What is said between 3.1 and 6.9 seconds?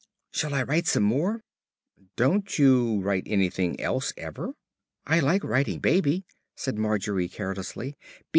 anything else ever?" "I like writing 'baby,'" said